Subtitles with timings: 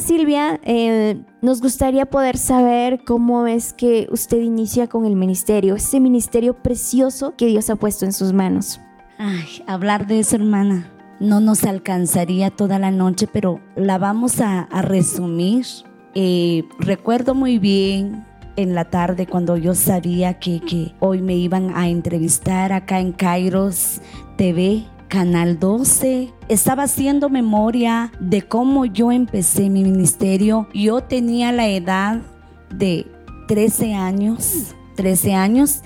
[0.00, 6.00] Silvia, eh, nos gustaría poder saber cómo es que usted inicia con el ministerio, ese
[6.00, 8.80] ministerio precioso que Dios ha puesto en sus manos.
[9.18, 10.90] Ay, hablar de eso, hermana,
[11.20, 15.66] no nos alcanzaría toda la noche, pero la vamos a, resumir.
[16.14, 18.24] Eh, recuerdo muy bien
[18.56, 23.12] en la tarde cuando yo sabía que, que hoy me iban a entrevistar acá en
[23.12, 24.00] Kairos
[24.36, 26.32] TV Canal 12.
[26.48, 30.68] Estaba haciendo memoria de cómo yo empecé mi ministerio.
[30.72, 32.22] Yo tenía la edad
[32.70, 33.10] de
[33.48, 34.68] 13 años.
[34.94, 35.82] 13 años.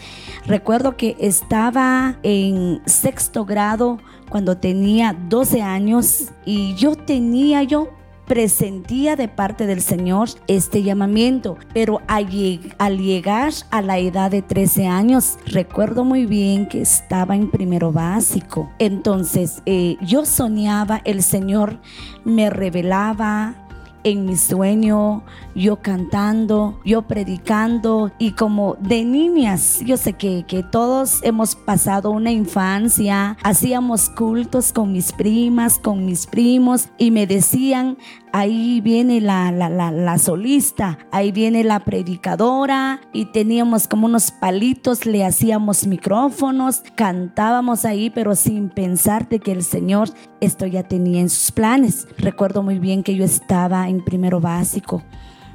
[0.47, 3.99] Recuerdo que estaba en sexto grado
[4.29, 7.89] cuando tenía 12 años y yo tenía, yo
[8.27, 14.87] presentía de parte del Señor este llamamiento, pero al, llegar a la edad de 13
[14.87, 18.71] años, recuerdo muy bien que estaba en primero básico.
[18.79, 21.81] Entonces eh, yo soñaba, el Señor
[22.25, 23.65] me revelaba
[24.05, 30.63] en mi sueño, yo cantando, yo predicando y como de niñas, yo sé que, que
[30.63, 37.27] todos hemos pasado una infancia, hacíamos cultos con mis primas, con mis primos y me
[37.27, 37.97] decían,
[38.35, 45.07] ahí viene la, la, la, solista, ahí viene la predicadora y teníamos como unos palitos,
[45.07, 50.09] le hacíamos micrófonos, cantábamos ahí, pero sin pensar de que el Señor
[50.41, 52.09] esto ya tenía en sus planes.
[52.19, 55.05] Recuerdo muy bien que yo estaba en primero básico.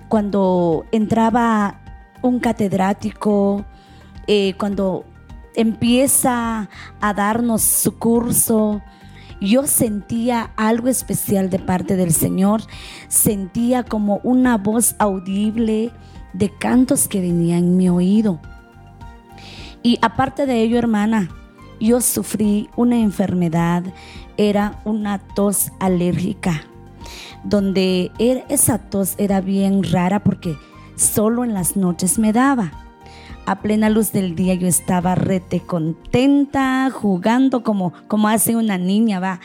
[0.08, 1.81] Cuando entraba
[2.21, 3.66] un catedrático,
[4.25, 5.03] eh, cuando
[5.53, 6.69] empieza
[7.02, 8.81] a darnos su curso,
[9.41, 12.61] yo sentía algo especial de parte del Señor,
[13.07, 15.91] sentía como una voz audible
[16.33, 18.39] de cantos que venían en mi oído.
[19.81, 21.29] Y aparte de ello, hermana,
[21.79, 23.83] yo sufrí una enfermedad,
[24.37, 26.63] era una tos alérgica,
[27.43, 30.58] donde esa tos era bien rara porque
[30.95, 32.89] solo en las noches me daba
[33.49, 39.20] a plena luz del día yo estaba rete contenta, jugando como, como hace una niña,
[39.20, 39.39] va.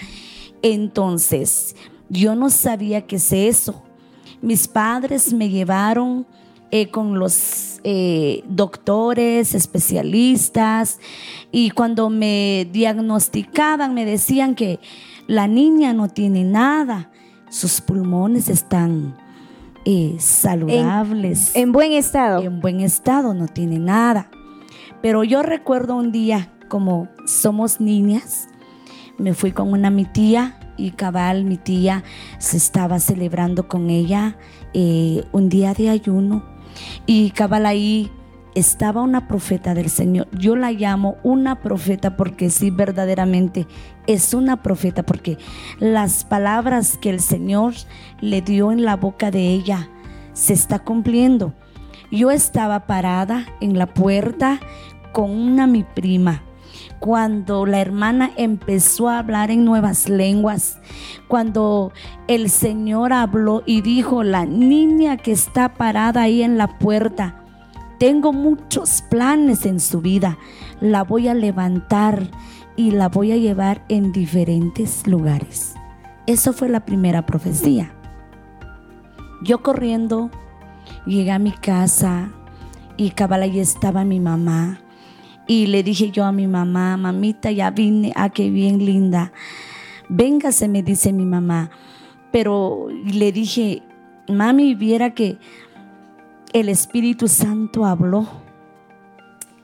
[0.60, 1.74] Entonces,
[2.10, 3.82] yo no sabía qué es eso.
[4.42, 6.26] Mis padres me llevaron
[6.70, 11.00] eh, con los eh, doctores, especialistas,
[11.50, 14.80] y cuando me diagnosticaban me decían que
[15.26, 17.10] la niña no tiene nada,
[17.48, 19.16] sus pulmones están
[19.84, 21.54] eh, saludables.
[21.54, 22.42] En, buen estado.
[22.42, 24.30] En buen estado, no tiene nada.
[25.02, 28.48] Pero yo recuerdo un día, como somos niñas,
[29.18, 32.02] me fui con una mi tía y cabal mi tía
[32.38, 34.36] se estaba celebrando con ella
[34.72, 36.44] eh, un día de ayuno
[37.06, 38.10] y cabal ahí
[38.54, 40.28] estaba una profeta del Señor.
[40.32, 43.66] Yo la llamo una profeta porque sí, verdaderamente
[44.06, 45.38] es una profeta porque
[45.78, 47.74] las palabras que el Señor
[48.20, 49.88] le dio en la boca de ella
[50.32, 51.54] se está cumpliendo.
[52.10, 54.60] Yo estaba parada en la puerta
[55.12, 56.42] con una mi prima
[57.04, 60.78] cuando la hermana empezó a hablar en nuevas lenguas,
[61.28, 61.92] cuando
[62.28, 67.43] el Señor habló y dijo, la niña que está parada ahí en la puerta,
[67.98, 70.38] tengo muchos planes en su vida.
[70.80, 72.30] La voy a levantar
[72.76, 75.74] y la voy a llevar en diferentes lugares.
[76.26, 77.92] Eso fue la primera profecía.
[79.42, 80.30] Yo corriendo
[81.06, 82.30] llegué a mi casa
[82.96, 84.80] y cabal ahí estaba mi mamá.
[85.46, 89.32] Y le dije yo a mi mamá, mamita, ya vine, ah, qué bien linda.
[90.08, 91.70] Véngase, me dice mi mamá.
[92.32, 93.82] Pero le dije,
[94.28, 95.38] mami, viera que
[96.54, 98.26] el Espíritu Santo habló.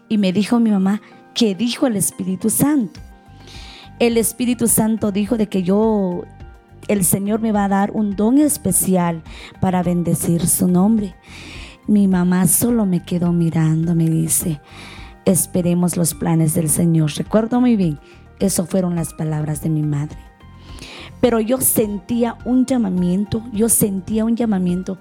[0.09, 1.01] Y me dijo mi mamá,
[1.34, 3.01] ¿qué dijo el Espíritu Santo?
[4.01, 6.25] El Espíritu Santo dijo de que yo,
[6.89, 9.23] el Señor me va a dar un don especial
[9.61, 11.15] para bendecir su nombre.
[11.87, 14.61] Mi mamá solo me quedó mirando, me dice,
[15.25, 17.12] esperemos los planes del Señor.
[17.17, 18.00] Recuerdo muy bien,
[18.41, 20.19] eso fueron las palabras de mi madre.
[21.20, 24.99] Pero yo sentía un llamamiento, yo sentía un llamamiento.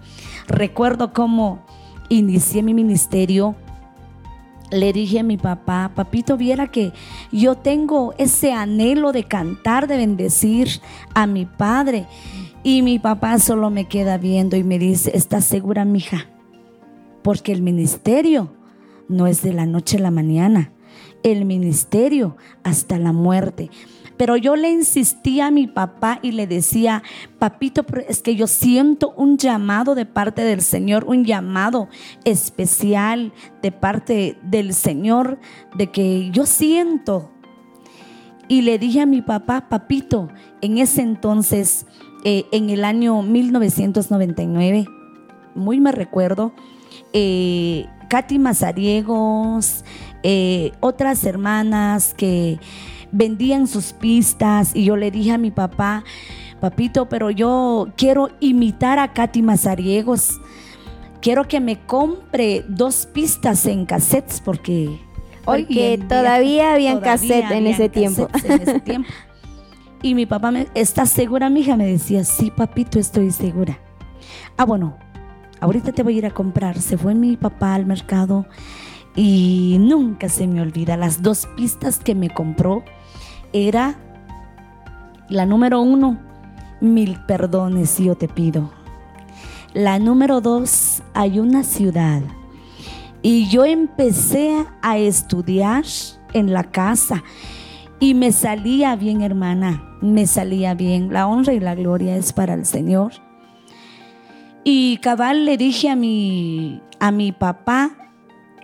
[0.47, 1.65] Recuerdo cómo
[2.09, 3.55] inicié mi ministerio,
[4.71, 6.91] le dije a mi papá, papito, viera que
[7.31, 10.81] yo tengo ese anhelo de cantar, de bendecir
[11.13, 12.05] a mi padre.
[12.63, 16.27] Y mi papá solo me queda viendo y me dice, ¿estás segura, mija?
[17.23, 18.51] Porque el ministerio
[19.07, 20.71] no es de la noche a la mañana.
[21.23, 23.69] El ministerio hasta la muerte.
[24.19, 27.03] Pero yo le insistía a mi papá y le decía,
[27.39, 31.87] papito, es que yo siento un llamado de parte del Señor, un llamado
[32.25, 33.31] especial
[33.61, 35.39] de parte del Señor,
[35.77, 37.31] de que yo siento.
[38.49, 40.27] Y le dije a mi papá, papito,
[40.59, 41.85] en ese entonces
[42.25, 44.85] eh, en el año 1999,
[45.55, 46.51] muy me recuerdo,
[47.13, 49.85] eh, Katy Mazariegos,
[50.23, 52.59] eh, otras hermanas que
[53.11, 56.03] vendían sus pistas y yo le dije a mi papá,
[56.59, 60.39] papito, pero yo quiero imitar a Katy Mazariegos.
[61.21, 64.99] Quiero que me compre dos pistas en cassettes porque...
[65.45, 68.27] Porque todavía habían cassettes en, ese tiempo.
[68.43, 69.09] en ese tiempo.
[70.01, 71.75] Y mi papá me, ¿estás segura, mija?
[71.75, 73.79] Me decía, sí, papito, estoy segura.
[74.57, 74.97] Ah, bueno,
[75.59, 76.79] ahorita te voy a ir a comprar.
[76.79, 78.45] Se fue mi papá al mercado
[79.15, 80.95] y nunca se me olvida.
[80.95, 82.83] Las dos pistas que me compró
[83.53, 83.95] era
[85.29, 86.19] la número uno,
[86.81, 88.71] mil perdones yo te pido.
[89.73, 92.21] La número dos, hay una ciudad.
[93.21, 95.83] Y yo empecé a estudiar
[96.33, 97.23] en la casa
[97.99, 101.11] y me salía bien, hermana, me salía bien.
[101.11, 103.11] La honra y la gloria es para el Señor.
[104.63, 107.91] Y cabal le dije a mi, a mi papá,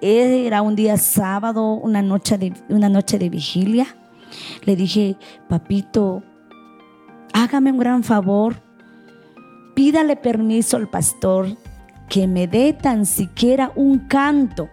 [0.01, 3.87] era un día sábado, una noche, de, una noche de vigilia.
[4.63, 5.17] Le dije,
[5.47, 6.23] papito,
[7.33, 8.61] hágame un gran favor,
[9.75, 11.47] pídale permiso al pastor
[12.09, 14.69] que me dé tan siquiera un canto.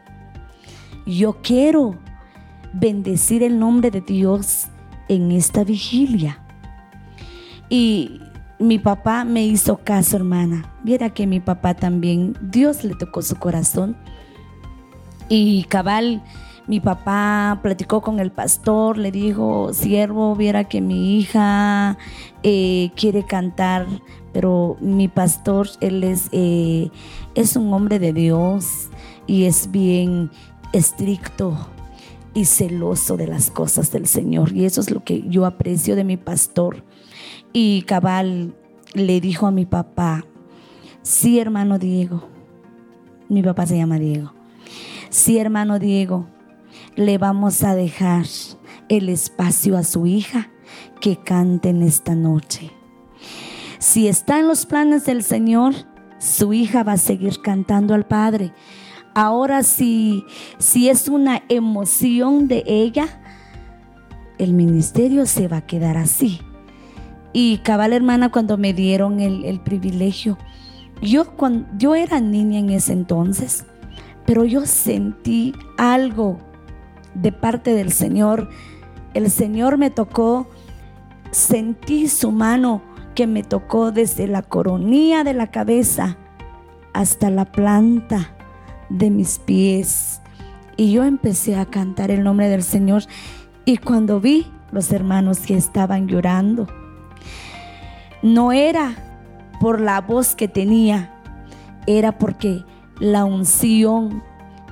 [1.06, 1.98] Yo quiero
[2.72, 4.68] bendecir el nombre de Dios
[5.08, 6.38] en esta vigilia.
[7.68, 8.20] Y
[8.58, 10.72] mi papá me hizo caso, hermana.
[10.84, 13.96] Viera que mi papá también, Dios le tocó su corazón.
[15.28, 16.22] Y cabal,
[16.72, 21.98] mi papá platicó con el pastor, le dijo, siervo, viera que mi hija
[22.42, 23.86] eh, quiere cantar,
[24.32, 26.88] pero mi pastor, él es, eh,
[27.34, 28.88] es un hombre de Dios
[29.26, 30.30] y es bien
[30.72, 31.58] estricto
[32.32, 34.56] y celoso de las cosas del Señor.
[34.56, 36.82] Y eso es lo que yo aprecio de mi pastor.
[37.52, 38.54] Y cabal
[38.94, 40.24] le dijo a mi papá,
[41.02, 42.24] sí hermano Diego,
[43.28, 44.32] mi papá se llama Diego,
[45.10, 46.31] sí hermano Diego,
[46.96, 48.26] le vamos a dejar
[48.88, 50.50] el espacio a su hija
[51.00, 52.70] que cante en esta noche.
[53.78, 55.74] Si está en los planes del Señor,
[56.18, 58.52] su hija va a seguir cantando al Padre.
[59.14, 60.24] Ahora si,
[60.58, 63.08] si es una emoción de ella,
[64.38, 66.40] el ministerio se va a quedar así.
[67.32, 70.38] Y cabal hermana, cuando me dieron el, privilegio,
[71.00, 73.64] yo, cuando, yo era niña en ese entonces,
[74.26, 76.38] pero yo sentí algo
[77.14, 78.48] de parte del Señor.
[79.14, 80.48] El Señor me tocó,
[81.30, 82.82] sentí su mano
[83.14, 86.16] que me tocó desde la coronilla de la cabeza
[86.92, 88.34] hasta la planta
[88.88, 90.20] de mis pies.
[90.76, 93.02] Y yo empecé a cantar el nombre del Señor.
[93.64, 96.66] Y cuando vi los hermanos que estaban llorando,
[98.22, 98.94] no era
[99.60, 101.14] por la voz que tenía,
[101.86, 102.64] era porque
[102.98, 104.22] la unción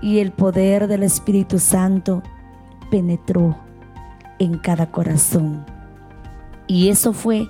[0.00, 2.22] y el poder del Espíritu Santo
[2.90, 3.56] penetró
[4.38, 5.64] en cada corazón.
[6.66, 7.48] Y eso fue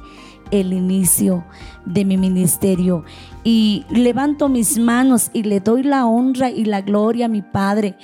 [0.50, 1.44] el inicio
[1.86, 3.04] de mi ministerio.
[3.44, 7.96] Y levanto mis manos y le doy la honra y la gloria a mi Padre,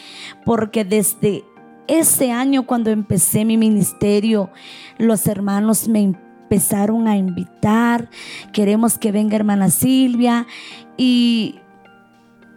[0.44, 1.44] porque desde
[1.88, 4.50] ese año cuando empecé mi ministerio,
[4.98, 8.08] los hermanos me empezaron a invitar,
[8.52, 10.46] queremos que venga hermana Silvia
[10.96, 11.56] y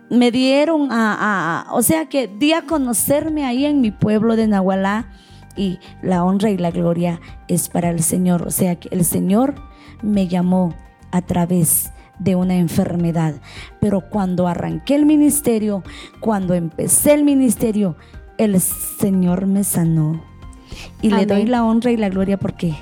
[0.10, 5.08] me dieron a, o sea que di a conocerme ahí en mi pueblo de Nahualá
[5.56, 9.56] y la honra y la gloria es para el Señor, o sea que el Señor
[10.02, 10.74] me llamó
[11.12, 13.36] a través de una enfermedad.
[13.80, 15.84] Pero cuando arranqué el ministerio,
[16.20, 17.96] cuando empecé el ministerio,
[18.38, 20.24] el Señor me sanó.
[21.02, 22.76] Y le doy la honra y la gloria porque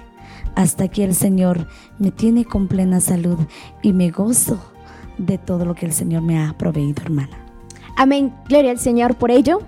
[0.56, 1.68] hasta aquí el Señor
[2.00, 3.40] me tiene con plena salud
[3.82, 4.77] y me gozo
[5.18, 7.38] de todo lo que el Señor me ha proveído, hermana.
[7.96, 8.34] Amén.
[8.48, 9.62] Gloria al Señor por ello.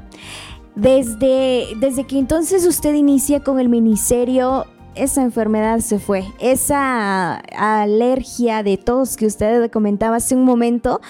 [0.76, 4.66] Desde, desde que entonces usted inicia con el ministerio,
[4.96, 6.26] esa enfermedad se fue.
[6.40, 11.02] Esa alergia de tos que usted comentaba hace un momento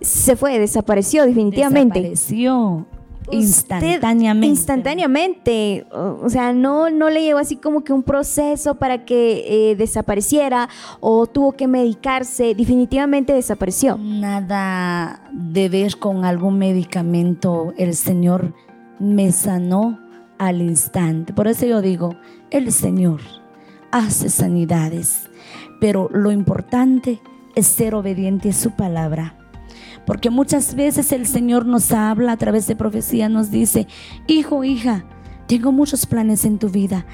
[0.00, 2.00] se fue, desapareció definitivamente.
[2.00, 2.86] Desapareció
[3.30, 4.46] instantáneamente.
[4.46, 5.86] Instantáneamente.
[5.90, 10.68] O, sea, no, no le llegó así como que un proceso para que eh, desapareciera
[11.00, 12.54] o tuvo que medicarse.
[12.54, 13.98] Definitivamente desapareció.
[13.98, 17.72] Nada de ver con algún medicamento.
[17.76, 18.54] El Señor
[18.98, 19.98] me sanó
[20.38, 21.32] al instante.
[21.32, 22.16] Por eso yo digo,
[22.50, 23.20] el Señor
[23.90, 25.30] hace sanidades,
[25.80, 27.20] pero lo importante
[27.54, 29.41] es ser obediente a su palabra.
[30.06, 33.86] Porque muchas veces el Señor nos habla a través de profecía, nos dice,
[34.26, 35.04] hijo, hija,
[35.46, 37.06] tengo muchos planes en tu vida,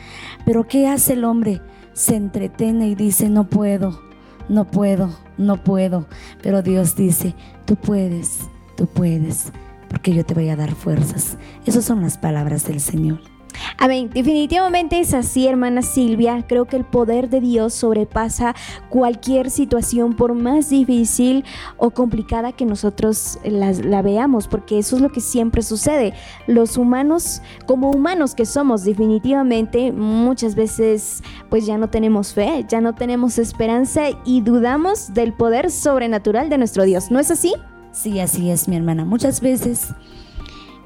[0.45, 1.61] pero ¿qué hace el hombre?
[1.93, 4.01] Se entretiene y dice, no puedo,
[4.49, 6.07] no puedo, no puedo.
[6.43, 8.41] Pero Dios dice, tú puedes,
[8.77, 9.53] tú puedes,
[9.89, 11.37] porque yo te voy a dar fuerzas.
[11.67, 13.38] Esas son las palabras del Señor.
[13.81, 14.11] Amén.
[14.13, 16.45] Definitivamente es así, hermana Silvia.
[16.49, 18.55] Creo que el poder de Dios sobrepasa
[18.89, 21.45] cualquier situación, por más difícil
[21.77, 26.15] o complicada que nosotros la, veamos, porque eso es lo que siempre sucede.
[26.47, 32.81] Los humanos, como humanos que somos, definitivamente muchas veces pues ya no tenemos fe, ya
[32.81, 37.11] no tenemos esperanza y dudamos del poder sobrenatural de nuestro Dios.
[37.11, 37.55] ¿No es así?
[37.93, 39.05] Sí, así es, mi hermana.
[39.05, 39.89] Muchas veces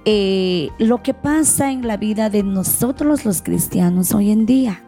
[0.04, 4.82] eh, lo que pasa en la vida de nosotros los cristianos hoy en día.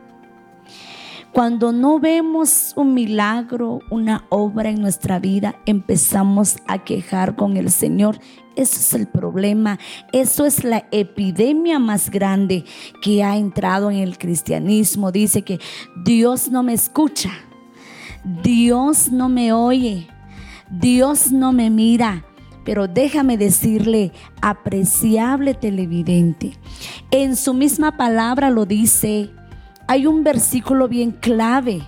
[1.35, 7.73] Cuando no vemos un milagro, una obra en nuestra vida, empezamos a quejar con el
[7.73, 8.21] Señor.
[8.55, 9.81] Eso es el problema.
[10.13, 12.65] Eso es la epidemia más grande
[13.03, 15.11] que ha entrado en el cristianismo.
[15.11, 15.59] Dice que
[16.05, 17.33] Dios no me escucha.
[18.45, 20.07] Dios no me oye.
[20.71, 22.25] Dios no me mira.
[22.65, 26.53] Pero déjame decirle, apreciable televidente,
[27.11, 29.31] en su misma palabra lo dice,
[29.87, 31.83] hay un versículo bien clave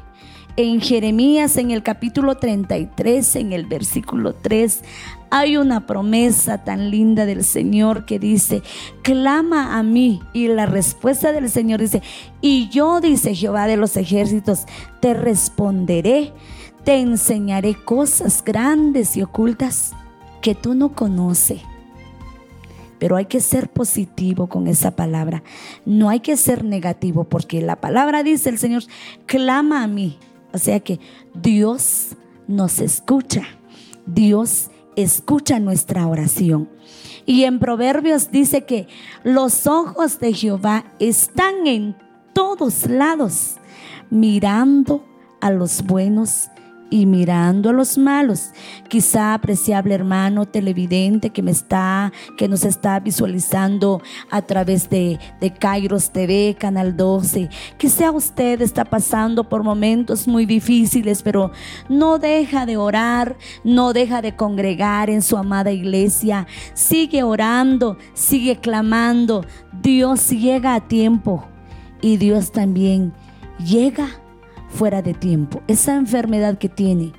[0.57, 4.83] en Jeremías en el capítulo 33, en el versículo 3,
[5.29, 8.63] hay una promesa tan linda del Señor que dice,
[9.03, 10.23] clama a mí.
[10.33, 12.03] Y la respuesta del Señor dice,
[12.41, 14.65] y yo, dice Jehová de los ejércitos,
[15.01, 16.33] te responderé,
[16.85, 19.93] te enseñaré cosas grandes y ocultas
[20.41, 21.61] que tú no conoces.
[22.99, 25.43] Pero hay que ser positivo con esa palabra.
[25.85, 28.85] No hay que ser negativo porque la palabra dice el Señor,
[29.27, 30.19] clama a mí.
[30.53, 30.99] O sea que
[31.35, 32.17] Dios
[32.49, 33.43] nos escucha.
[34.07, 36.71] Dios escucha nuestra oración.
[37.27, 38.89] Y en Proverbios dice que
[39.25, 41.97] los ojos de Jehová están en
[42.33, 43.57] todos lados,
[44.11, 45.05] mirando
[45.41, 46.49] a los buenos
[46.91, 48.51] y mirando a los malos.
[48.89, 55.53] Quizá apreciable hermano televidente que me está, que nos está visualizando a través de, de
[55.53, 57.49] Kairos TV, Canal 12.
[57.79, 61.51] Quizá usted está pasando por momentos muy difíciles, pero
[61.89, 66.47] no deja de orar, no deja de congregar en su amada iglesia.
[66.75, 69.45] Sigue orando, sigue clamando.
[69.83, 71.45] Dios llega a tiempo
[72.01, 73.13] y Dios también
[73.59, 74.09] llega
[74.69, 75.63] fuera de tiempo.
[75.67, 77.13] Esa enfermedad que tiene,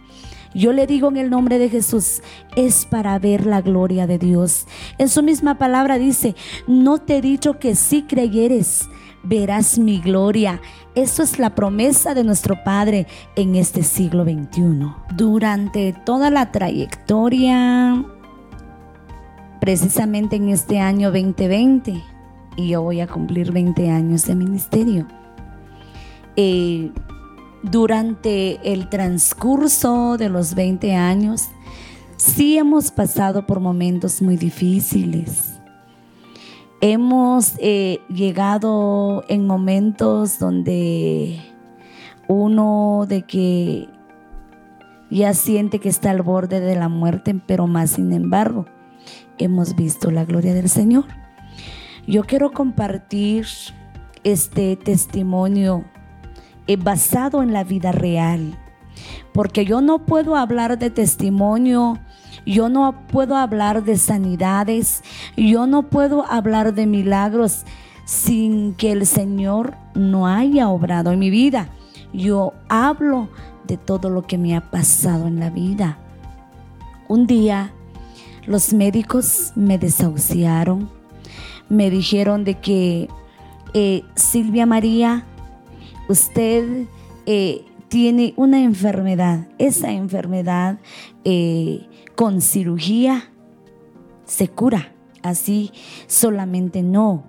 [0.54, 2.22] yo le digo en el nombre de Jesús,
[2.56, 4.66] es para ver la gloria de Dios.
[4.98, 6.36] En su misma palabra dice,
[6.68, 8.88] no te he dicho que si creyeres,
[9.24, 10.62] verás mi gloria.
[10.96, 14.94] Eso es la promesa de nuestro Padre en este siglo XXI.
[15.16, 18.04] Durante toda la trayectoria,
[19.60, 22.01] precisamente en este año 2020,
[22.56, 25.08] y yo voy a cumplir 20 años de ministerio,
[26.36, 26.92] eh,
[27.63, 31.43] durante el transcurso de los 20 años,
[32.17, 35.59] sí hemos pasado por momentos muy difíciles.
[36.81, 41.39] Hemos eh, llegado en momentos donde
[42.27, 43.89] uno de que
[45.09, 48.65] ya siente que está al borde de la muerte, pero más sin embargo,
[49.37, 51.05] hemos visto la gloria del Señor.
[52.05, 53.47] Yo quiero compartir
[54.23, 55.85] este testimonio
[56.75, 58.57] basado en la vida real.
[59.31, 62.00] Porque yo no puedo hablar de testimonio,
[62.45, 65.03] yo no puedo hablar de sanidades,
[65.36, 67.63] yo no puedo hablar de milagros
[68.05, 71.69] sin que el Señor no haya obrado en mi vida.
[72.13, 73.29] Yo hablo
[73.67, 76.00] de todo lo que me ha pasado en la vida.
[77.07, 77.71] Un día
[78.45, 80.89] los médicos me desahuciaron,
[81.67, 83.09] me dijeron de que
[83.74, 85.25] eh, Silvia María
[86.07, 86.85] usted
[87.25, 90.79] eh, tiene una enfermedad, esa enfermedad
[91.23, 93.31] eh, con cirugía
[94.25, 95.71] se cura, así
[96.07, 97.23] solamente no.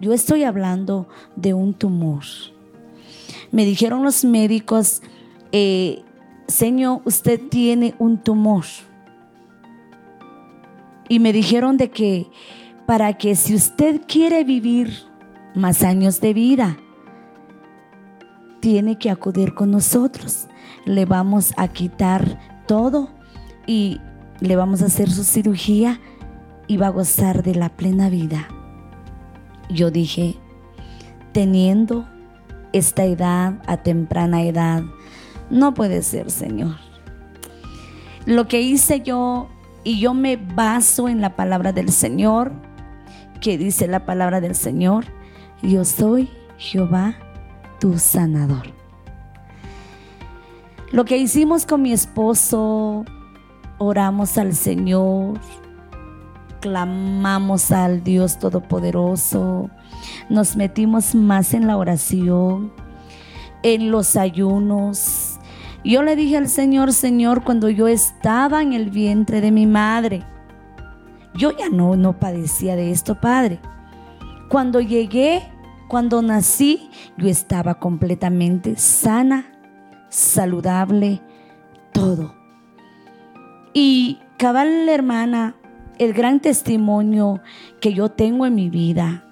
[0.00, 2.24] Yo estoy hablando de un tumor.
[3.50, 5.02] Me dijeron los médicos,
[5.52, 6.02] eh,
[6.46, 8.64] Señor, usted tiene un tumor.
[11.08, 12.26] Y me dijeron de que
[12.86, 14.90] para que si usted quiere vivir
[15.54, 16.78] más años de vida,
[18.60, 20.46] tiene que acudir con nosotros.
[20.84, 23.10] Le vamos a quitar todo
[23.66, 24.00] y
[24.40, 26.00] le vamos a hacer su cirugía
[26.66, 28.48] y va a gozar de la plena vida.
[29.68, 30.36] Yo dije,
[31.32, 32.08] teniendo
[32.72, 34.82] esta edad a temprana edad,
[35.50, 36.76] no puede ser, Señor.
[38.26, 39.48] Lo que hice yo,
[39.82, 42.52] y yo me baso en la palabra del Señor,
[43.40, 45.06] que dice la palabra del Señor,
[45.62, 47.16] yo soy Jehová
[47.80, 48.68] tu sanador.
[50.92, 53.04] Lo que hicimos con mi esposo,
[53.78, 55.38] oramos al Señor,
[56.60, 59.70] clamamos al Dios Todopoderoso,
[60.28, 62.72] nos metimos más en la oración,
[63.62, 65.38] en los ayunos.
[65.84, 70.24] Yo le dije al Señor, Señor, cuando yo estaba en el vientre de mi madre,
[71.34, 73.60] yo ya no, no padecía de esto, Padre.
[74.48, 75.42] Cuando llegué,
[75.90, 79.50] cuando nací, yo estaba completamente sana,
[80.08, 81.20] saludable,
[81.90, 82.32] todo.
[83.74, 85.56] Y cabal hermana,
[85.98, 87.40] el gran testimonio
[87.80, 89.24] que yo tengo en mi vida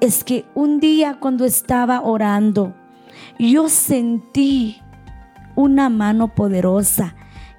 [0.00, 2.74] es que un día cuando estaba orando,
[3.38, 4.80] yo sentí
[5.54, 7.14] una mano poderosa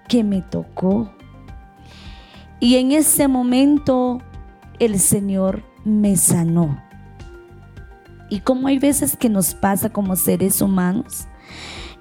[0.09, 1.09] que me tocó.
[2.59, 4.21] Y en ese momento
[4.79, 6.83] el Señor me sanó.
[8.33, 11.27] Y como hay veces que nos pasa como seres humanos,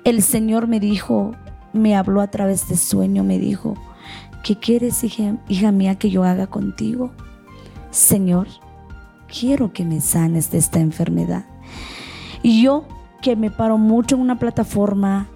[0.03, 1.33] el Señor me dijo,
[1.75, 3.75] me habló a través de sueño, me dijo,
[4.43, 7.13] ¿qué quieres, hija, mía, que yo haga contigo?
[7.91, 8.49] Señor,
[9.29, 11.45] quiero que me sanes de esta enfermedad.
[12.43, 12.87] Y yo
[13.21, 15.29] que me paro mucho en una plataforma,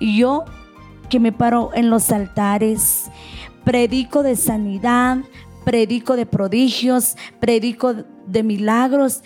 [0.00, 0.44] yo
[1.08, 3.10] que me paro en los altares,
[3.64, 5.18] predico de sanidad,
[5.64, 7.94] predico de prodigios, predico
[8.28, 9.24] de milagros.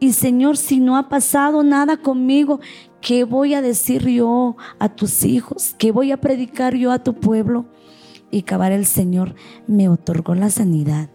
[0.00, 2.60] Y Señor, si no ha pasado nada conmigo,
[3.00, 5.74] ¿qué voy a decir yo a tus hijos?
[5.78, 7.66] ¿Qué voy a predicar yo a tu pueblo?
[8.30, 9.34] Y acabar el Señor
[9.66, 11.08] me otorgó la sanidad.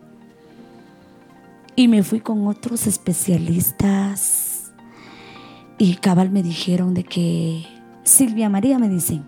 [1.75, 4.73] Y me fui con otros especialistas.
[5.77, 7.65] Y cabal me dijeron de que
[8.03, 9.23] Silvia María me dicen,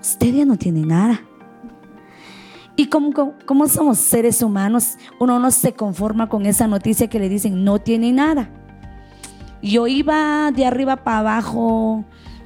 [0.00, 1.22] usted ya no tiene nada.
[2.76, 7.64] Y como, somos seres humanos, uno no se conforma con esa noticia que le dicen,
[7.64, 8.50] no tiene nada.
[9.62, 12.04] Yo iba de arriba para abajo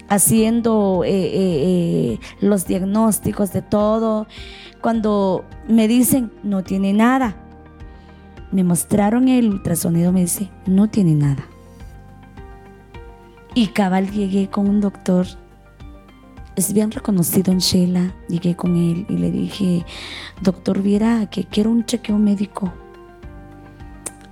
[0.08, 4.26] haciendo eh, eh, eh, los diagnósticos de todo.
[4.80, 7.36] Cuando me dicen, no tiene nada.
[8.50, 11.46] Me mostraron el ultrasonido, me dice, no tiene nada.
[13.54, 15.26] Y cabal llegué con un doctor
[16.56, 18.14] es bien reconocido en Sheila.
[18.28, 19.84] Llegué con él y le dije,
[20.40, 22.72] doctor, viera que quiero un chequeo médico.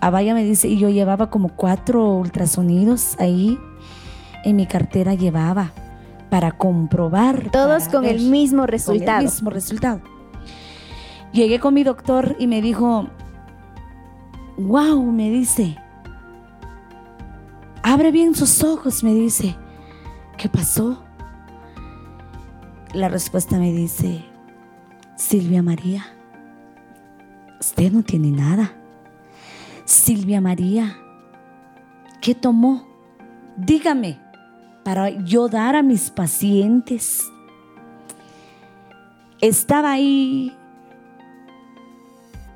[0.01, 3.59] A vaya me dice, y yo llevaba como cuatro ultrasonidos ahí.
[4.45, 5.73] En mi cartera llevaba
[6.31, 7.51] para comprobar.
[7.51, 9.19] Todos con el mismo resultado.
[9.19, 10.01] Con el mismo resultado.
[11.33, 13.09] Llegué con mi doctor y me dijo,
[14.57, 15.77] wow, me dice,
[17.83, 19.57] abre bien sus ojos, me dice,
[20.37, 21.04] ¿qué pasó?
[22.95, 24.25] La respuesta me dice,
[25.17, 26.07] Silvia María,
[27.59, 28.73] usted no tiene nada.
[29.85, 30.97] Silvia María,
[32.21, 32.87] ¿qué tomó?
[33.57, 34.21] Dígame,
[34.85, 37.25] para yo dar a mis pacientes.
[39.41, 40.57] Estaba ahí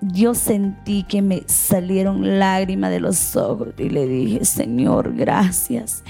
[0.01, 6.05] yo sentí que me salieron lágrimas de los ojos y le dije, Señor, gracias.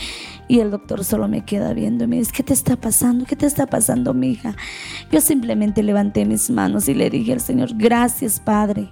[0.48, 3.26] Y el doctor solo me queda viendo y me dice, ¿qué te está pasando?
[3.26, 4.56] ¿Qué te está pasando, mi hija?
[5.12, 8.88] Yo simplemente levanté mis manos y le dije al Señor, gracias, Padre.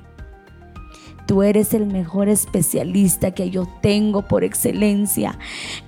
[1.26, 5.38] Tú eres el mejor especialista que yo tengo por excelencia.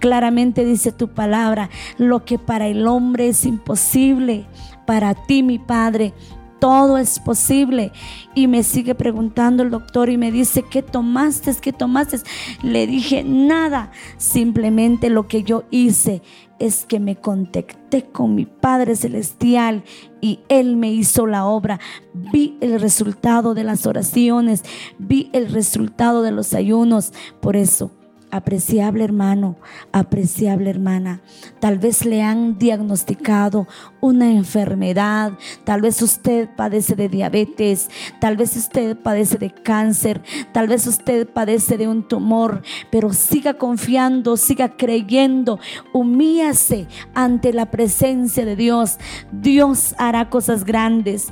[0.01, 4.47] Claramente dice tu palabra, lo que para el hombre es imposible,
[4.85, 6.13] para ti, mi Padre,
[6.59, 7.93] todo es posible.
[8.35, 11.55] Y me sigue preguntando el doctor y me dice, ¿qué tomaste?
[11.61, 12.19] ¿Qué tomaste?
[12.63, 13.91] Le dije, nada.
[14.17, 16.23] Simplemente lo que yo hice
[16.59, 19.85] es que me contacté con mi Padre Celestial
[20.21, 21.79] y Él me hizo la obra.
[22.15, 24.63] Vi el resultado de las oraciones,
[24.99, 27.13] vi el resultado de los ayunos.
[27.41, 27.93] Por eso
[28.31, 29.57] Apreciable hermano,
[29.91, 31.23] apreciable hermana,
[31.61, 33.67] tal vez le han diagnosticado
[34.01, 35.33] una enfermedad,
[35.65, 41.29] tal vez usted padece de diabetes, tal vez usted padece de cáncer, tal vez usted
[41.29, 45.59] padece de un tumor, pero siga confiando, siga creyendo,
[45.93, 48.99] humíase ante la presencia de Dios.
[49.33, 51.29] Dios hará cosas grandes.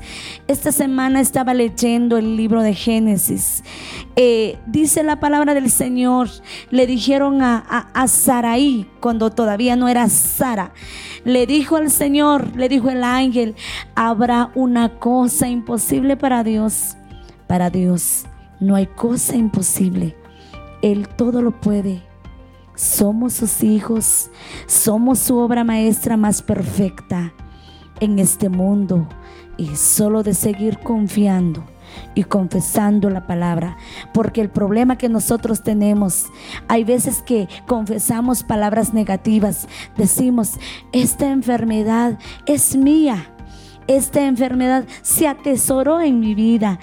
[0.49, 3.63] Esta semana estaba leyendo el libro de Génesis.
[4.17, 6.29] Eh, dice la palabra del Señor,
[6.71, 10.73] le dijeron a, a, Saraí cuando todavía no era Sara.
[11.23, 13.55] Le dijo al Señor, le dijo el ángel,
[13.95, 16.97] habrá una cosa imposible para Dios.
[17.47, 18.25] Para Dios
[18.59, 20.17] no hay cosa imposible.
[20.83, 22.03] Él todo lo puede.
[22.75, 24.29] Somos sus hijos,
[24.67, 27.33] somos su obra maestra más perfecta
[28.01, 29.09] en este mundo
[29.57, 31.65] y solo de seguir confiando,
[32.15, 33.77] y confesando la palabra.
[34.13, 36.27] Porque el problema que nosotros tenemos,
[36.69, 39.69] hay veces que confesamos palabras negativas.
[39.97, 40.59] Decimos,
[40.93, 43.31] esta enfermedad es mía.
[43.87, 46.81] Esta enfermedad se atesoró en mi vida.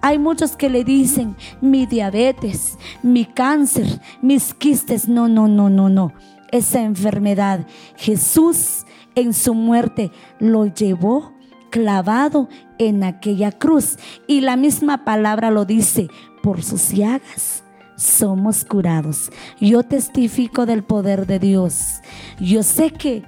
[0.00, 5.08] Hay muchos que le dicen mi diabetes, mi cáncer, mis quistes.
[5.08, 6.12] No, no, no, no, no.
[6.52, 11.35] Esa enfermedad Jesús en su muerte lo llevó
[11.76, 13.98] clavado en aquella cruz.
[14.26, 16.08] Y la misma palabra lo dice,
[16.42, 17.64] por sus llagas
[17.96, 19.30] somos curados.
[19.60, 22.00] Yo testifico del poder de Dios.
[22.40, 23.24] Yo sé que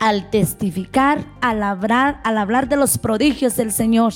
[0.00, 4.12] al testificar, al hablar, al hablar de los prodigios del Señor,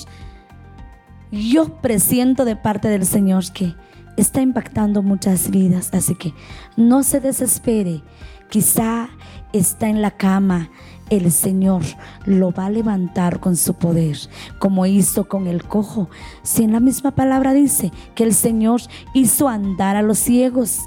[1.31, 3.75] yo presiento de parte del Señor que
[4.17, 5.89] está impactando muchas vidas.
[5.93, 6.33] Así que
[6.75, 8.03] no se desespere.
[8.49, 9.07] Quizá
[9.53, 10.69] está en la cama,
[11.11, 11.83] el Señor
[12.25, 14.17] lo va a levantar con su poder,
[14.59, 16.09] como hizo con el cojo.
[16.41, 18.81] Si en la misma palabra dice que el Señor
[19.13, 20.79] hizo andar a los ciegos,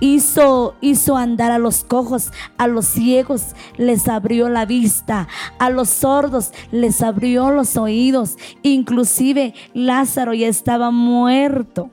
[0.00, 5.26] hizo, hizo andar a los cojos, a los ciegos les abrió la vista,
[5.58, 11.90] a los sordos les abrió los oídos, inclusive Lázaro ya estaba muerto,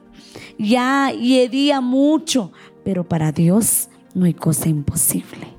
[0.60, 2.52] ya hedía mucho,
[2.86, 5.51] pero para Dios no hay cosa imposible.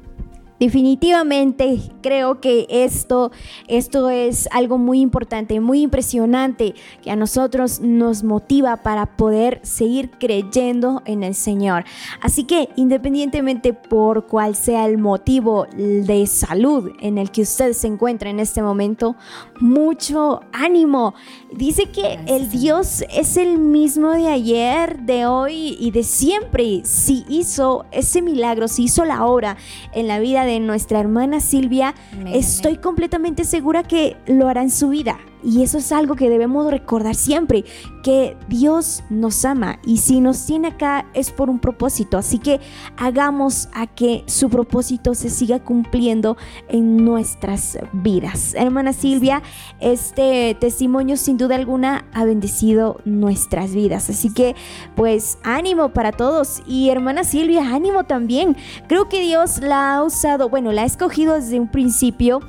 [0.63, 3.33] Definitivamente creo que esto,
[3.67, 10.13] esto es algo muy importante, muy impresionante, que a nosotros nos motiva para poder seguir
[10.21, 11.83] creyendo en el Señor.
[12.21, 17.89] Así que independientemente por cuál sea el motivo de salud en el que usted se
[17.89, 19.17] encuentra en este momento,
[19.59, 21.15] mucho ánimo.
[21.53, 26.83] Dice que el Dios es el mismo de ayer, de hoy y de siempre.
[26.85, 29.57] Si hizo ese milagro, si hizo la obra
[29.93, 31.95] en la vida de nuestra hermana Silvia,
[32.33, 35.19] estoy completamente segura que lo hará en su vida.
[35.43, 37.65] Y eso es algo que debemos recordar siempre,
[38.03, 42.19] que Dios nos ama y si nos tiene acá es por un propósito.
[42.19, 42.61] Así que
[42.97, 46.37] hagamos a que su propósito se siga cumpliendo
[46.69, 48.55] en nuestras vidas.
[48.55, 49.43] Hermana Silvia,
[49.81, 54.11] este testimonio sin duda alguna ha bendecido nuestras vidas.
[54.11, 54.55] Así que
[54.95, 58.57] pues ánimo para todos y hermana Silvia, ánimo también.
[58.89, 62.41] Creo que Dios la ha usado, bueno, la ha escogido desde un principio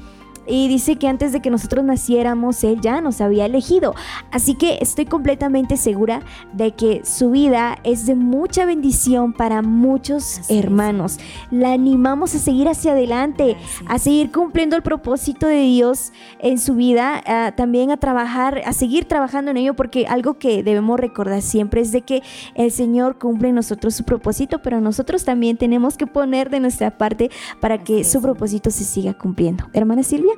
[0.47, 3.95] y dice que antes de que nosotros naciéramos, Él ya nos había elegido.
[4.31, 6.21] Así que estoy completamente segura
[6.53, 11.19] de que su vida es de mucha bendición para muchos hermanos.
[11.51, 13.55] La animamos a seguir hacia adelante,
[13.87, 17.23] a seguir cumpliendo el propósito de Dios en su vida,
[17.55, 21.91] también a trabajar, a seguir trabajando en ello, porque algo que debemos recordar siempre es
[21.91, 22.23] de que
[22.55, 26.97] el Señor cumple en nosotros su propósito, pero nosotros también tenemos que poner de nuestra
[26.97, 29.65] parte para que su propósito se siga cumpliendo.
[29.73, 30.32] Hermana Silvia.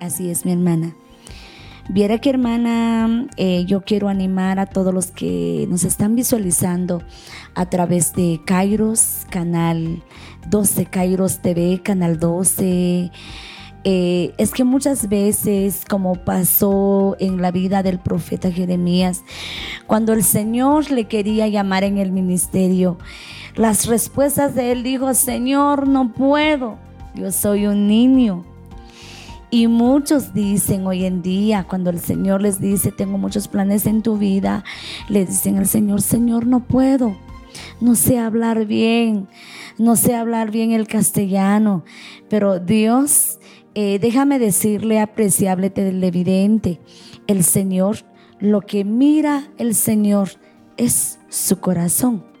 [0.00, 0.94] Así es, mi hermana.
[1.88, 7.02] Viera que hermana, eh, yo quiero animar a todos los que nos están visualizando
[7.54, 10.02] a través de Kairos, canal
[10.48, 13.10] 12, Kairos TV, canal 12.
[13.84, 19.22] Eh, es que muchas veces, como pasó en la vida del profeta Jeremías,
[19.88, 22.96] cuando el Señor le quería llamar en el ministerio,
[23.56, 26.78] las respuestas de él dijo, Señor, no puedo,
[27.16, 28.51] yo soy un niño.
[29.54, 34.00] Y muchos dicen hoy en día, cuando el Señor les dice, tengo muchos planes en
[34.00, 34.64] tu vida,
[35.10, 37.14] le dicen al Señor, Señor, no puedo,
[37.78, 39.28] no sé hablar bien,
[39.76, 41.84] no sé hablar bien el castellano,
[42.30, 43.40] pero Dios,
[43.74, 46.80] eh, déjame decirle, apreciable televidente,
[47.26, 47.98] el Señor,
[48.40, 50.30] lo que mira el Señor
[50.78, 52.31] es su corazón.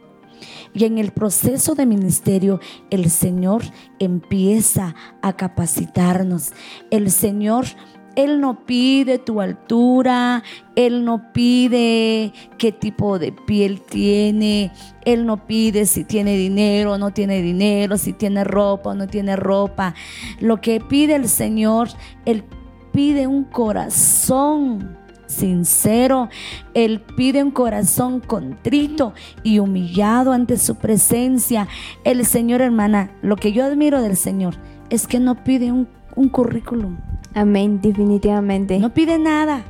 [0.74, 3.62] Y en el proceso de ministerio, el Señor
[3.98, 6.52] empieza a capacitarnos.
[6.90, 7.66] El Señor
[8.14, 10.42] él no pide tu altura,
[10.76, 14.70] Él no pide qué tipo de piel tiene,
[15.04, 19.06] Él no pide si tiene dinero o no tiene dinero, si tiene ropa o no
[19.06, 19.94] tiene ropa.
[20.40, 21.88] Lo que pide el Señor,
[22.26, 22.44] Él
[22.92, 24.98] pide un corazón
[25.32, 26.28] sincero.
[26.74, 31.68] Él pide un corazón contrito y humillado ante su presencia.
[32.04, 34.54] El Señor, hermana, lo que yo admiro del Señor
[34.90, 35.88] es que no pide un,
[36.30, 36.98] currículum.
[37.34, 38.78] Amén, definitivamente.
[38.78, 39.64] No pide nada.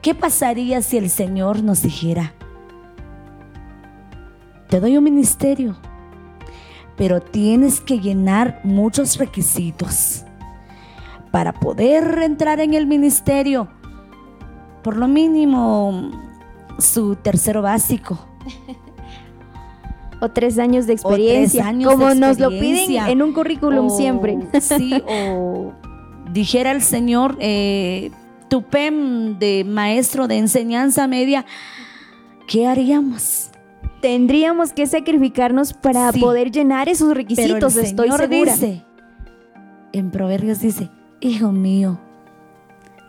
[0.00, 2.32] ¿Qué pasaría si el Señor nos dijera,
[4.68, 5.76] te doy un ministerio,
[6.96, 10.24] pero tienes que llenar muchos requisitos
[11.30, 13.68] para poder entrar en el ministerio?
[14.84, 16.10] Por lo mínimo
[16.78, 18.18] su tercero básico.
[20.20, 24.38] o tres años de experiencia, como nos lo piden en un currículum siempre.
[24.60, 25.72] sí, o
[26.32, 28.10] dijera el Señor, eh,
[28.48, 31.44] tu PEM de maestro de enseñanza media,
[32.46, 33.50] ¿qué haríamos?
[34.00, 36.20] Tendríamos que sacrificarnos para Sí.
[36.20, 38.52] poder llenar esos requisitos, Pero el estoy Señor segura.
[38.52, 38.84] dice,
[39.92, 41.98] en Proverbios dice, hijo mío,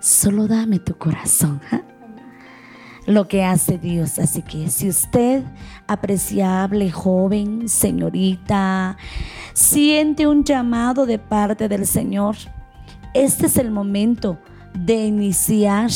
[0.05, 1.59] solo dame tu corazón.
[3.07, 4.19] Lo que hace Dios.
[4.19, 5.43] Así que si usted,
[5.87, 8.97] apreciable joven, señorita,
[9.53, 12.35] siente un llamado de parte del Señor,
[13.13, 14.37] este es el momento
[14.73, 15.89] de iniciar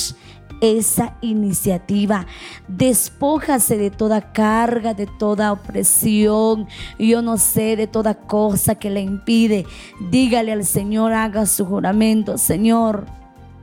[0.62, 2.26] esa iniciativa.
[2.68, 6.68] Despójase de toda carga, de toda opresión,
[6.98, 9.66] yo no sé, de toda cosa que le impide.
[10.10, 13.19] Dígale al Señor, haga su juramento, Señor,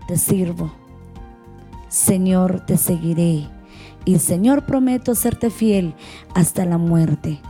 [0.07, 0.73] te sirvo.
[1.89, 3.49] Señor, te seguiré.
[4.05, 5.95] Y Señor, prometo serte fiel
[6.35, 7.41] hasta la muerte.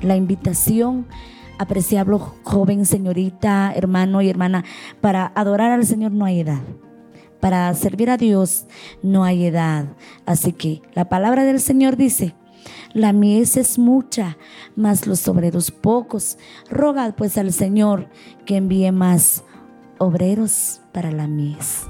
[0.00, 1.06] La invitación,
[1.58, 4.64] apreciable joven, señorita, hermano y hermana,
[5.00, 6.60] para adorar al Señor no hay edad.
[7.40, 8.66] Para servir a Dios
[9.02, 9.86] no hay edad.
[10.26, 12.34] Así que la palabra del Señor dice,
[12.94, 14.36] la mies es mucha,
[14.76, 16.38] mas los obreros pocos.
[16.70, 18.08] Rogad pues al Señor
[18.44, 19.44] que envíe más
[20.02, 21.86] obreros para la mies.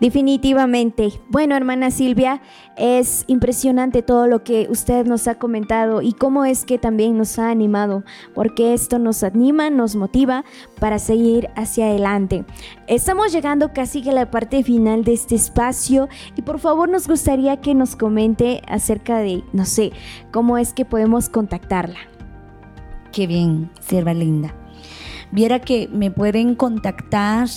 [0.00, 1.20] Definitivamente.
[1.30, 2.42] Bueno, hermana Silvia,
[2.76, 7.38] es impresionante todo lo que usted nos ha comentado y cómo es que también nos
[7.38, 10.44] ha animado, porque esto nos anima, nos motiva
[10.80, 12.44] para seguir hacia adelante.
[12.88, 17.60] Estamos llegando casi a la parte final de este espacio y por favor nos gustaría
[17.60, 19.92] que nos comente acerca de, no sé,
[20.32, 21.98] cómo es que podemos contactarla.
[23.12, 24.63] Qué bien, sierva linda.
[25.34, 27.48] Viera que me pueden contactar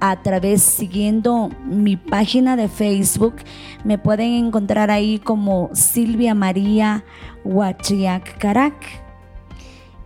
[0.00, 3.36] a través siguiendo mi página de Facebook.
[3.84, 7.04] Me pueden encontrar ahí como Silvia María
[7.44, 8.74] Huachiac Carac.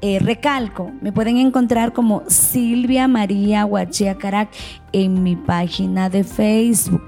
[0.02, 4.50] Eh, recalco, me pueden encontrar como Silvia María Huachiac Carac
[4.92, 7.06] en mi página de Facebook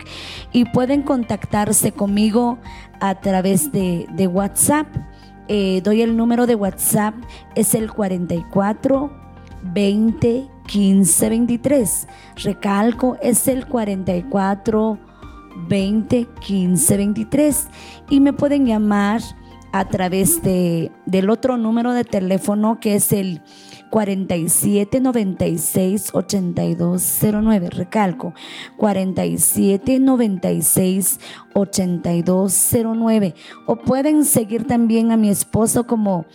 [0.53, 2.57] y pueden contactarse conmigo
[2.99, 4.87] a través de, de WhatsApp.
[5.49, 7.15] Eh, doy el número de WhatsApp,
[7.55, 9.18] es el 44
[9.63, 12.09] 20 15 23.
[12.37, 14.99] Recalco, es el 44
[15.69, 17.69] 20 15 23.
[18.11, 19.23] Y me pueden llamar
[19.73, 23.43] a través de, del otro número de teléfono que es el
[23.91, 27.71] 47 96 8209.
[27.71, 28.35] Recalco,
[28.77, 31.21] 47 96
[31.55, 33.35] 8209.
[33.67, 36.27] O pueden seguir también a mi esposo como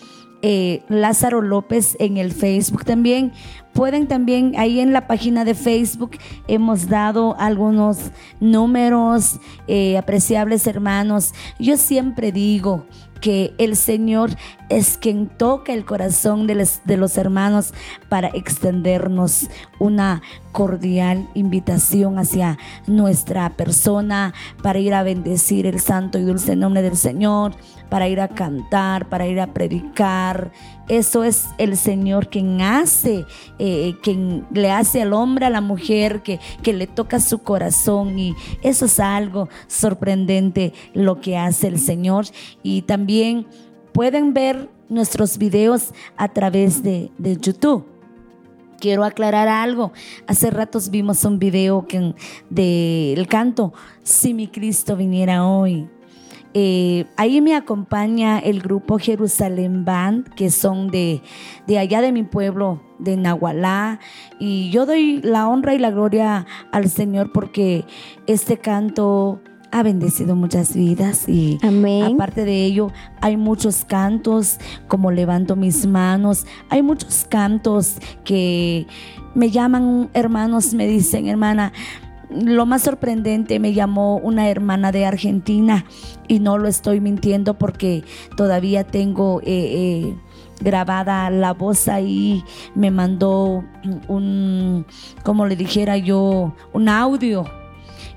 [0.44, 3.32] eh, Lázaro López en el Facebook también.
[3.72, 6.12] Pueden también, ahí en la página de Facebook
[6.48, 11.34] hemos dado algunos números eh, apreciables hermanos.
[11.58, 12.86] Yo siempre digo
[13.24, 14.32] que el Señor
[14.68, 17.74] es quien toca el corazón de de los hermanos
[18.10, 26.24] para extendernos una cordial invitación hacia nuestra persona, para ir a bendecir el santo y
[26.24, 27.56] dulce nombre del Señor,
[27.94, 30.52] para ir a cantar, para ir a predicar.
[30.88, 33.24] Eso es el Señor quien hace,
[33.60, 38.18] eh, quien le hace al hombre, a la mujer, que, que le toca su corazón.
[38.18, 42.26] Y eso es algo sorprendente lo que hace el Señor.
[42.64, 43.46] Y también
[43.92, 47.86] pueden ver nuestros videos a través de, de YouTube.
[48.80, 49.92] Quiero aclarar algo.
[50.26, 51.86] Hace ratos vimos un video
[52.50, 55.88] del canto, Si mi Cristo viniera hoy.
[56.54, 61.22] Eh, ahí me acompaña el grupo Jerusalén Band, que son de,
[61.66, 64.00] de allá de mi pueblo, de Nahualá.
[64.40, 67.86] Y yo doy la honra y la gloria al Señor porque
[68.28, 69.42] este canto
[69.74, 72.04] ha bendecido muchas vidas y Amén.
[72.14, 78.86] aparte de ello hay muchos cantos como levanto mis manos, hay muchos cantos que
[79.34, 81.74] me llaman hermanos, me dicen hermana,
[82.42, 85.86] lo más sorprendente me llamó una hermana de Argentina
[86.28, 88.04] y no lo estoy mintiendo porque
[88.36, 90.16] todavía tengo eh, eh,
[90.62, 92.44] grabada la voz ahí,
[92.76, 93.64] me mandó
[94.08, 94.86] un,
[95.24, 97.46] como le dijera yo, un audio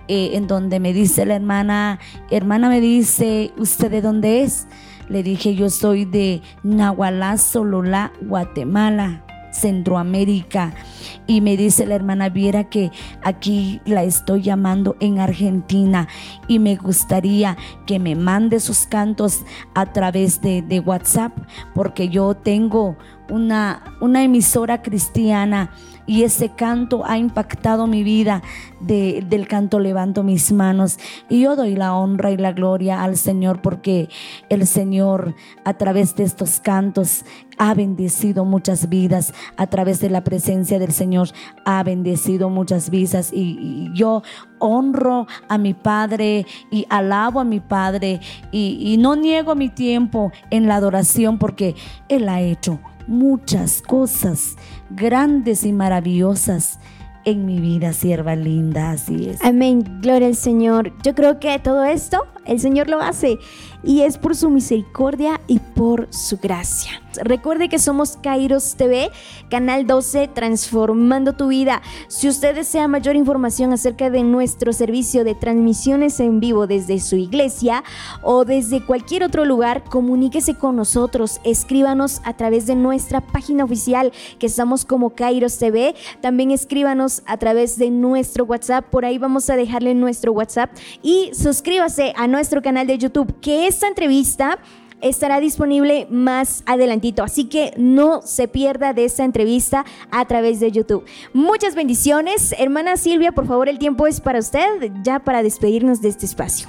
[0.08, 1.98] eh, en donde me dice la hermana,
[2.30, 4.68] hermana me dice, ¿usted de dónde es?
[5.08, 10.74] Le dije, yo soy de Nahualá, Sololá, Guatemala, Centroamérica.
[11.26, 12.90] Y me dice la hermana Viera que
[13.22, 16.08] aquí la estoy llamando en Argentina
[16.46, 21.32] y me gustaría que me mande sus cantos a través de, de WhatsApp
[21.74, 22.96] porque yo tengo
[23.30, 25.70] una, una emisora cristiana
[26.06, 28.42] y ese canto ha impactado mi vida.
[28.80, 30.98] del canto levanto mis manos
[31.30, 34.08] y yo doy la honra y la gloria al Señor porque
[34.50, 37.24] el Señor a través de estos cantos
[37.58, 39.32] ha bendecido muchas vidas.
[39.56, 41.28] A través de la presencia del Señor,
[41.64, 43.32] ha bendecido muchas vidas.
[43.32, 44.22] Y, yo
[44.58, 48.20] honro a mi Padre y alabo a mi Padre.
[48.52, 51.74] Y, y no niego mi tiempo en la adoración porque
[52.08, 54.56] Él ha hecho muchas cosas
[54.90, 56.78] grandes y maravillosas
[57.24, 59.42] en mi vida, sierva linda, así es.
[59.44, 60.92] Amén, gloria al Señor.
[61.02, 63.38] Yo creo que todo esto el Señor lo hace
[63.86, 67.00] y es por su misericordia y por su gracia.
[67.22, 69.10] Recuerde que somos Kairos TV,
[69.48, 71.80] Canal 12, transformando tu vida.
[72.08, 77.16] Si usted desea mayor información acerca de nuestro servicio de transmisiones en vivo desde su
[77.16, 77.84] iglesia
[78.22, 84.12] o desde cualquier otro lugar, comuníquese con nosotros, escríbanos a través de nuestra página oficial
[84.38, 85.94] que estamos como Kairos TV.
[86.20, 90.70] También escríbanos a través de nuestro WhatsApp, por ahí vamos a dejarle nuestro WhatsApp
[91.02, 94.58] y suscríbase a nuestro canal de YouTube, que esta entrevista
[95.02, 97.22] estará disponible más adelantito.
[97.22, 101.04] Así que no se pierda de esta entrevista a través de YouTube.
[101.34, 102.54] Muchas bendiciones.
[102.58, 106.68] Hermana Silvia, por favor, el tiempo es para usted, ya para despedirnos de este espacio.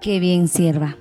[0.00, 0.96] Qué bien, sierva.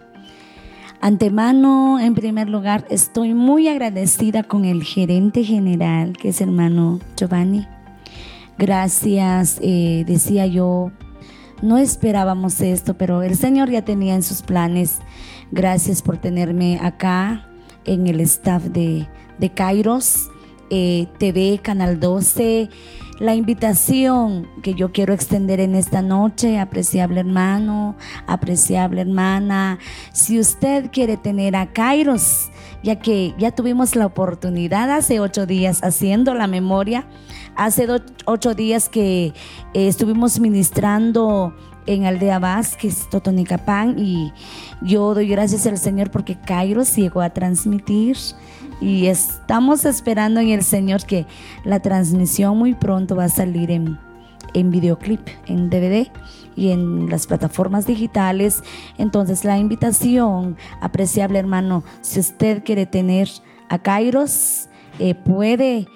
[1.01, 7.67] Antemano, en primer lugar, estoy muy agradecida con el gerente general, que es hermano Giovanni.
[8.57, 10.91] Gracias, eh, decía yo,
[11.63, 14.99] no esperábamos esto, pero el Señor ya tenía en sus planes
[15.55, 17.47] Gracias por tenerme acá
[17.85, 20.31] en el staff de, de Kairos
[20.71, 22.69] eh, TV, Canal 12.
[23.19, 29.77] La invitación que yo quiero extender en esta noche, apreciable hermano, apreciable hermana,
[30.11, 32.49] si usted quiere tener a Kairos,
[32.81, 37.05] ya que ya tuvimos la oportunidad hace ocho días haciendo la memoria,
[37.55, 37.87] hace
[38.25, 39.33] ocho días que eh,
[39.87, 41.53] estuvimos ministrando
[41.86, 44.32] en Aldea Vázquez, Totonicapán, y
[44.82, 48.17] yo doy gracias al Señor porque Kairos llegó a transmitir
[48.82, 51.26] y estamos esperando en el Señor que
[51.63, 53.98] la transmisión muy pronto va a salir en,
[54.54, 56.08] en videoclip, en DVD
[56.56, 58.63] y en las plataformas digitales.
[58.98, 63.30] Entonces la invitación, apreciable hermano, si usted quiere tener
[63.69, 64.69] a Kairos,
[65.00, 65.88] eh, puede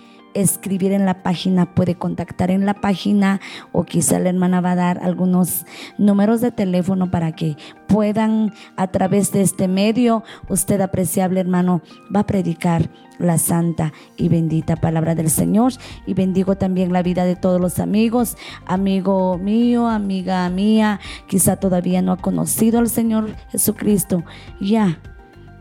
[0.41, 3.39] escribir en la página, puede contactar en la página
[3.71, 5.65] o quizá la hermana va a dar algunos
[5.97, 11.81] números de teléfono para que puedan a través de este medio, usted apreciable hermano,
[12.13, 15.73] va a predicar la santa y bendita palabra del Señor.
[16.05, 22.01] Y bendigo también la vida de todos los amigos, amigo mío, amiga mía, quizá todavía
[22.01, 24.23] no ha conocido al Señor Jesucristo,
[24.59, 24.99] ya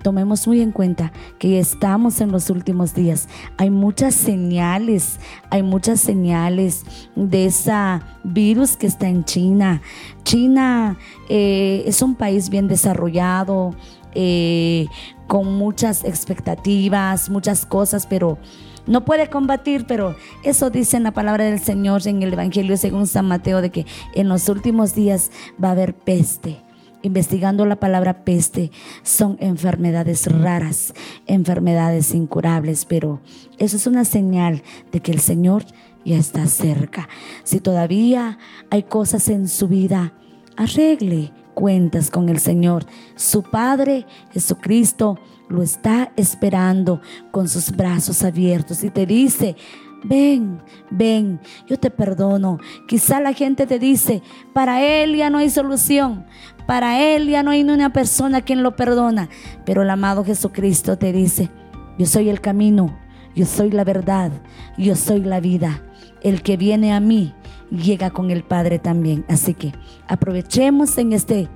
[0.07, 3.29] tomemos muy en cuenta que estamos en los últimos días.
[3.57, 5.19] Hay muchas señales,
[5.51, 6.85] hay muchas señales
[7.17, 9.83] de esa virus que está en China.
[10.23, 10.97] China
[11.29, 13.75] eh, es un país bien desarrollado,
[14.15, 14.87] eh,
[15.27, 18.39] con muchas expectativas, muchas cosas, pero
[18.87, 20.15] no puede combatir, pero
[20.45, 23.87] eso dice en la palabra del Señor en el Evangelio según San Mateo, de que
[24.15, 26.65] en los últimos días va a haber peste
[27.03, 28.71] investigando la palabra peste,
[29.03, 30.95] son enfermedades raras,
[31.27, 33.21] enfermedades incurables, pero
[33.59, 35.65] eso es una señal de que el Señor
[36.05, 37.09] ya está cerca.
[37.43, 38.39] Si todavía
[38.71, 40.13] hay cosas en su vida,
[40.57, 42.85] arregle cuentas con el Señor.
[43.15, 49.57] Su Padre Jesucristo lo está esperando con sus brazos abiertos y te dice,
[50.05, 52.59] ven, ven, yo te perdono.
[52.87, 56.27] Quizá la gente te dice, para él ya no hay solución,
[56.67, 59.29] para él ya no hay una persona quien lo perdona,
[59.65, 61.51] pero el amado Jesucristo te dice,
[61.99, 62.99] yo soy el camino,
[63.35, 64.33] yo soy la verdad,
[64.77, 65.83] yo soy la vida.
[66.23, 67.35] El que viene a mí
[67.71, 69.25] llega con el Padre también.
[69.29, 69.73] Así que
[70.09, 71.49] aprovechemos en este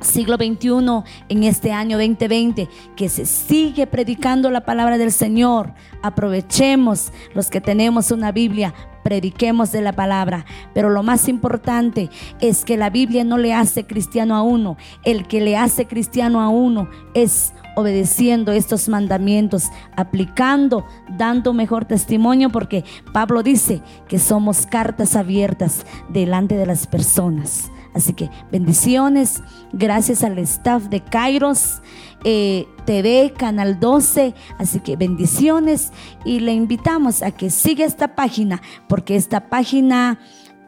[0.00, 5.72] siglo XXI, en este año 2020, que se sigue predicando la palabra del Señor.
[6.02, 8.74] Aprovechemos los que tenemos una Biblia,
[9.08, 10.44] prediquemos de la palabra.
[10.74, 12.10] Pero lo más importante
[12.42, 14.76] es que la Biblia no le hace cristiano a uno.
[15.02, 20.84] El que le hace cristiano a uno es obedeciendo estos mandamientos, aplicando,
[21.16, 27.70] dando mejor testimonio, porque Pablo dice que somos cartas abiertas delante de las personas.
[27.94, 29.42] Así que bendiciones,
[29.72, 31.80] gracias al staff de Kairos
[32.24, 34.34] eh, TV, Canal 12.
[34.58, 35.92] Así que bendiciones
[36.24, 40.18] y le invitamos a que siga esta página porque esta página...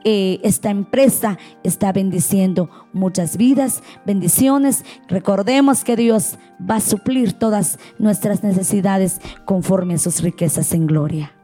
[0.03, 4.83] Eh, esta empresa está bendiciendo muchas vidas, bendiciones.
[5.09, 11.35] Recordemos que Dios va a suplir todas nuestras necesidades conforme a sus riquezas en gloria.